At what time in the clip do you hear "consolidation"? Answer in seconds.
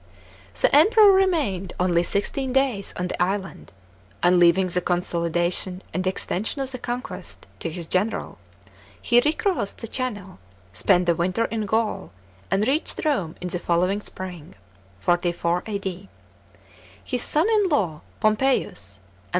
4.81-5.83